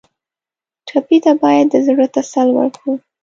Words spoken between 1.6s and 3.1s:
د زړه تسل ورکړو.